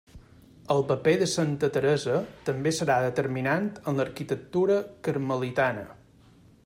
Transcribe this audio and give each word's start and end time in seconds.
El 0.75 0.79
paper 0.91 1.11
de 1.23 1.27
santa 1.33 1.69
Teresa 1.75 2.15
també 2.49 2.73
serà 2.77 2.95
determinant 3.05 3.67
en 3.93 4.01
l'arquitectura 4.01 4.79
carmelitana. 5.09 5.89